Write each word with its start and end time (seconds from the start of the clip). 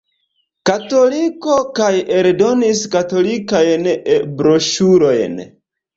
Katoliko 0.69 1.57
kaj 1.79 1.91
eldonis 2.21 2.81
katolikajn 2.97 3.87
E-broŝurojn. 4.17 5.37